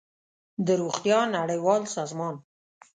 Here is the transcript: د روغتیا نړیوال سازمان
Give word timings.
د 0.65 0.67
روغتیا 0.81 1.19
نړیوال 1.37 1.83
سازمان 1.95 2.35